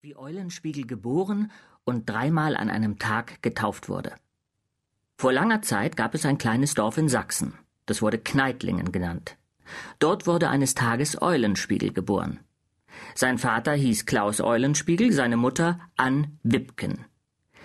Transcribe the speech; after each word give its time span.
wie 0.00 0.16
Eulenspiegel 0.16 0.86
geboren 0.86 1.50
und 1.82 2.08
dreimal 2.08 2.56
an 2.56 2.70
einem 2.70 3.00
Tag 3.00 3.42
getauft 3.42 3.88
wurde. 3.88 4.12
Vor 5.16 5.32
langer 5.32 5.60
Zeit 5.62 5.96
gab 5.96 6.14
es 6.14 6.24
ein 6.24 6.38
kleines 6.38 6.74
Dorf 6.74 6.98
in 6.98 7.08
Sachsen, 7.08 7.54
das 7.86 8.00
wurde 8.00 8.18
Kneitlingen 8.18 8.92
genannt. 8.92 9.36
Dort 9.98 10.28
wurde 10.28 10.50
eines 10.50 10.76
Tages 10.76 11.20
Eulenspiegel 11.20 11.92
geboren. 11.92 12.38
Sein 13.16 13.38
Vater 13.38 13.72
hieß 13.72 14.06
Klaus 14.06 14.40
Eulenspiegel, 14.40 15.10
seine 15.10 15.36
Mutter 15.36 15.80
Ann 15.96 16.38
Wipken. 16.44 17.04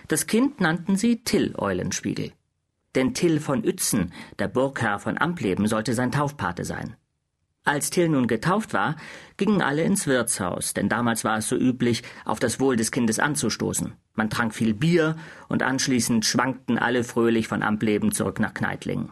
Das 0.08 0.26
Kind 0.26 0.60
nannten 0.60 0.96
sie 0.96 1.24
Till 1.24 1.54
Eulenspiegel. 1.56 2.32
Denn 2.96 3.14
Till 3.14 3.40
von 3.40 3.64
Uetzen, 3.64 4.12
der 4.40 4.48
Burgherr 4.48 4.98
von 4.98 5.20
Ampleben, 5.20 5.68
sollte 5.68 5.94
sein 5.94 6.12
Taufpate 6.12 6.66
sein. 6.66 6.96
Als 7.66 7.90
Till 7.90 8.10
nun 8.10 8.28
getauft 8.28 8.74
war, 8.74 8.98
gingen 9.38 9.62
alle 9.62 9.84
ins 9.84 10.06
Wirtshaus, 10.06 10.74
denn 10.74 10.90
damals 10.90 11.24
war 11.24 11.38
es 11.38 11.48
so 11.48 11.56
üblich, 11.56 12.04
auf 12.26 12.40
das 12.40 12.60
Wohl 12.60 12.76
des 12.76 12.92
Kindes 12.92 13.20
anzustoßen. 13.20 13.94
Man 14.16 14.30
trank 14.30 14.54
viel 14.54 14.74
Bier 14.74 15.16
und 15.48 15.64
anschließend 15.64 16.26
schwankten 16.26 16.78
alle 16.78 17.06
fröhlich 17.06 17.48
von 17.48 17.64
Ampleben 17.64 18.12
zurück 18.12 18.42
nach 18.42 18.54
Kneitlingen. 18.54 19.12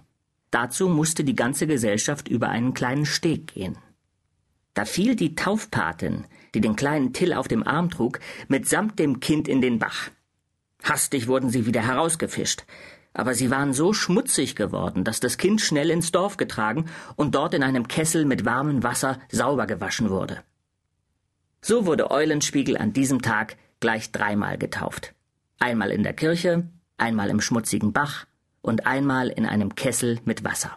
Dazu 0.52 0.90
musste 0.90 1.24
die 1.24 1.36
ganze 1.36 1.66
Gesellschaft 1.66 2.28
über 2.28 2.50
einen 2.50 2.74
kleinen 2.74 3.06
Steg 3.06 3.54
gehen. 3.54 3.78
Da 4.74 4.84
fiel 4.84 5.16
die 5.16 5.36
Taufpatin, 5.36 6.26
die 6.54 6.60
den 6.60 6.76
kleinen 6.76 7.14
Till 7.14 7.34
auf 7.34 7.48
dem 7.48 7.66
Arm 7.66 7.90
trug, 7.90 8.20
mitsamt 8.50 9.00
dem 9.00 9.22
Kind 9.22 9.48
in 9.48 9.62
den 9.62 9.80
Bach. 9.80 10.10
Hastig 10.84 11.28
wurden 11.28 11.50
sie 11.50 11.66
wieder 11.66 11.82
herausgefischt 11.82 12.66
aber 13.14 13.34
sie 13.36 13.52
waren 13.52 13.74
so 13.74 13.94
schmutzig 13.94 14.56
geworden, 14.56 15.04
dass 15.04 15.20
das 15.20 15.38
Kind 15.38 15.62
schnell 15.62 15.90
ins 15.90 16.12
Dorf 16.12 16.38
getragen 16.38 16.86
und 17.16 17.36
dort 17.36 17.54
in 17.54 17.64
einem 17.64 17.88
Kessel 17.88 18.26
mit 18.26 18.46
warmem 18.46 18.84
Wasser 18.84 19.20
sauber 19.30 19.68
gewaschen 19.68 20.10
wurde. 20.10 20.44
So 21.62 21.86
wurde 21.86 22.10
Eulenspiegel 22.10 22.78
an 22.78 22.94
diesem 22.94 23.22
Tag 23.22 23.58
gleich 23.80 24.12
dreimal 24.12 24.58
getauft. 24.58 25.14
Einmal 25.60 25.92
in 25.92 26.04
der 26.04 26.14
Kirche, 26.14 26.70
einmal 26.98 27.30
im 27.30 27.42
schmutzigen 27.42 27.94
Bach 27.94 28.26
und 28.62 28.86
einmal 28.88 29.30
in 29.30 29.46
einem 29.46 29.76
Kessel 29.76 30.20
mit 30.26 30.44
Wasser. 30.44 30.76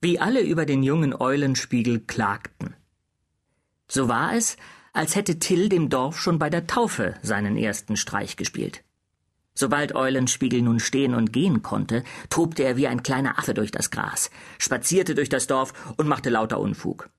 Wie 0.00 0.18
alle 0.18 0.40
über 0.40 0.64
den 0.64 0.82
jungen 0.82 1.12
Eulenspiegel 1.14 2.00
klagten. 2.00 2.74
So 3.88 4.08
war 4.08 4.34
es, 4.34 4.56
als 4.92 5.16
hätte 5.16 5.38
Till 5.38 5.68
dem 5.68 5.88
Dorf 5.88 6.20
schon 6.20 6.38
bei 6.38 6.50
der 6.50 6.66
Taufe 6.66 7.14
seinen 7.22 7.56
ersten 7.56 7.96
Streich 7.96 8.36
gespielt. 8.36 8.84
Sobald 9.58 9.96
Eulenspiegel 9.96 10.62
nun 10.62 10.78
stehen 10.78 11.16
und 11.16 11.32
gehen 11.32 11.62
konnte, 11.62 12.04
tobte 12.30 12.62
er 12.62 12.76
wie 12.76 12.86
ein 12.86 13.02
kleiner 13.02 13.40
Affe 13.40 13.54
durch 13.54 13.72
das 13.72 13.90
Gras, 13.90 14.30
spazierte 14.56 15.16
durch 15.16 15.30
das 15.30 15.48
Dorf 15.48 15.72
und 15.96 16.06
machte 16.06 16.30
lauter 16.30 16.60
Unfug. 16.60 17.10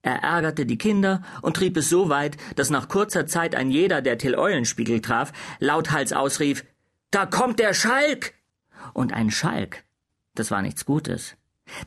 Er 0.00 0.22
ärgerte 0.22 0.66
die 0.66 0.78
Kinder 0.78 1.20
und 1.42 1.56
trieb 1.56 1.76
es 1.76 1.88
so 1.88 2.08
weit, 2.08 2.36
dass 2.54 2.70
nach 2.70 2.86
kurzer 2.86 3.26
Zeit 3.26 3.56
ein 3.56 3.72
jeder, 3.72 4.02
der 4.02 4.18
Till 4.18 4.36
Eulenspiegel 4.36 5.00
traf, 5.00 5.32
lauthals 5.58 6.12
ausrief 6.12 6.64
Da 7.10 7.26
kommt 7.26 7.58
der 7.58 7.74
Schalk. 7.74 8.34
Und 8.92 9.12
ein 9.12 9.32
Schalk, 9.32 9.82
das 10.36 10.52
war 10.52 10.62
nichts 10.62 10.84
Gutes. 10.84 11.34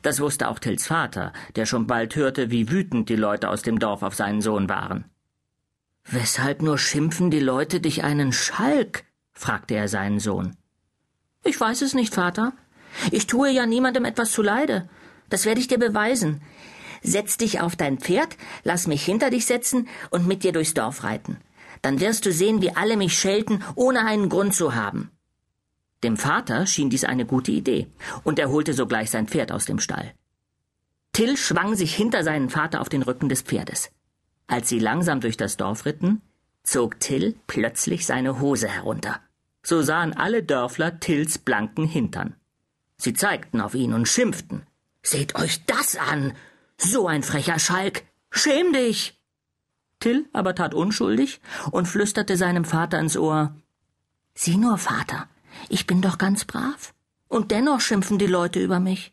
Das 0.02 0.20
wusste 0.20 0.48
auch 0.48 0.58
Tills 0.58 0.86
Vater, 0.86 1.32
der 1.56 1.64
schon 1.64 1.86
bald 1.86 2.14
hörte, 2.14 2.50
wie 2.50 2.70
wütend 2.70 3.08
die 3.08 3.16
Leute 3.16 3.48
aus 3.48 3.62
dem 3.62 3.78
Dorf 3.78 4.02
auf 4.02 4.14
seinen 4.14 4.42
Sohn 4.42 4.68
waren. 4.68 5.06
Weshalb 6.04 6.60
nur 6.60 6.76
schimpfen 6.76 7.30
die 7.30 7.40
Leute 7.40 7.80
dich 7.80 8.04
einen 8.04 8.34
Schalk? 8.34 9.04
Fragte 9.34 9.74
er 9.74 9.88
seinen 9.88 10.20
Sohn. 10.20 10.56
Ich 11.44 11.60
weiß 11.60 11.82
es 11.82 11.94
nicht, 11.94 12.14
Vater. 12.14 12.52
Ich 13.10 13.26
tue 13.26 13.50
ja 13.50 13.66
niemandem 13.66 14.04
etwas 14.04 14.32
zuleide. 14.32 14.88
Das 15.28 15.44
werde 15.44 15.60
ich 15.60 15.68
dir 15.68 15.78
beweisen. 15.78 16.40
Setz 17.02 17.36
dich 17.36 17.60
auf 17.60 17.76
dein 17.76 17.98
Pferd, 17.98 18.36
lass 18.62 18.86
mich 18.86 19.04
hinter 19.04 19.30
dich 19.30 19.44
setzen 19.44 19.88
und 20.10 20.26
mit 20.26 20.42
dir 20.42 20.52
durchs 20.52 20.74
Dorf 20.74 21.04
reiten. 21.04 21.36
Dann 21.82 22.00
wirst 22.00 22.24
du 22.24 22.32
sehen, 22.32 22.62
wie 22.62 22.74
alle 22.74 22.96
mich 22.96 23.18
schelten, 23.18 23.62
ohne 23.74 24.06
einen 24.06 24.30
Grund 24.30 24.54
zu 24.54 24.74
haben. 24.74 25.10
Dem 26.02 26.16
Vater 26.16 26.66
schien 26.66 26.88
dies 26.88 27.04
eine 27.04 27.26
gute 27.26 27.52
Idee, 27.52 27.88
und 28.24 28.38
er 28.38 28.50
holte 28.50 28.72
sogleich 28.72 29.10
sein 29.10 29.26
Pferd 29.28 29.52
aus 29.52 29.66
dem 29.66 29.78
Stall. 29.78 30.14
Till 31.12 31.36
schwang 31.36 31.76
sich 31.76 31.94
hinter 31.94 32.24
seinen 32.24 32.48
Vater 32.48 32.80
auf 32.80 32.88
den 32.88 33.02
Rücken 33.02 33.28
des 33.28 33.42
Pferdes. 33.42 33.90
Als 34.46 34.68
sie 34.68 34.78
langsam 34.78 35.20
durch 35.20 35.36
das 35.36 35.56
Dorf 35.56 35.84
ritten, 35.84 36.22
zog 36.64 36.98
Till 36.98 37.38
plötzlich 37.46 38.06
seine 38.06 38.40
Hose 38.40 38.68
herunter. 38.68 39.20
So 39.62 39.82
sahen 39.82 40.12
alle 40.14 40.42
Dörfler 40.42 41.00
Tills 41.00 41.38
blanken 41.38 41.86
Hintern. 41.86 42.34
Sie 42.96 43.14
zeigten 43.14 43.60
auf 43.60 43.74
ihn 43.74 43.92
und 43.92 44.08
schimpften. 44.08 44.66
Seht 45.02 45.34
euch 45.36 45.64
das 45.66 45.96
an! 45.96 46.34
So 46.76 47.06
ein 47.06 47.22
frecher 47.22 47.58
Schalk! 47.58 48.04
Schäm 48.30 48.72
dich! 48.72 49.20
Till 50.00 50.28
aber 50.32 50.54
tat 50.54 50.74
unschuldig 50.74 51.40
und 51.70 51.86
flüsterte 51.86 52.36
seinem 52.36 52.64
Vater 52.64 52.98
ins 52.98 53.16
Ohr 53.16 53.54
Sieh 54.34 54.56
nur, 54.56 54.78
Vater, 54.78 55.28
ich 55.68 55.86
bin 55.86 56.02
doch 56.02 56.18
ganz 56.18 56.44
brav. 56.44 56.92
Und 57.28 57.50
dennoch 57.52 57.80
schimpfen 57.80 58.18
die 58.18 58.26
Leute 58.26 58.58
über 58.60 58.80
mich. 58.80 59.12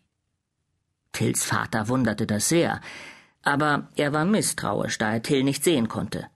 Tills 1.11 1.45
Vater 1.45 1.87
wunderte 1.87 2.25
das 2.25 2.49
sehr, 2.49 2.81
aber 3.43 3.89
er 3.95 4.13
war 4.13 4.25
misstrauisch, 4.25 4.97
da 4.97 5.13
er 5.13 5.21
Till 5.21 5.43
nicht 5.43 5.63
sehen 5.63 5.87
konnte. 5.87 6.27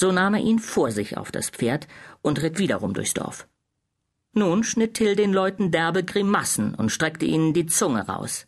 So 0.00 0.12
nahm 0.12 0.34
er 0.34 0.42
ihn 0.50 0.58
vor 0.58 0.90
sich 0.92 1.16
auf 1.16 1.30
das 1.32 1.48
Pferd 1.48 1.88
und 2.20 2.42
ritt 2.42 2.58
wiederum 2.58 2.92
durchs 2.92 3.14
Dorf. 3.14 3.48
Nun 4.40 4.62
schnitt 4.62 4.92
Till 4.98 5.16
den 5.16 5.32
Leuten 5.32 5.70
derbe 5.70 6.02
Grimassen 6.04 6.74
und 6.74 6.92
streckte 6.96 7.24
ihnen 7.24 7.54
die 7.54 7.64
Zunge 7.76 8.02
raus. 8.06 8.46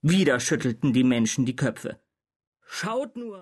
Wieder 0.00 0.40
schüttelten 0.40 0.94
die 0.94 1.04
Menschen 1.04 1.44
die 1.44 1.56
Köpfe. 1.64 2.00
Schaut 2.78 3.12
nur! 3.22 3.38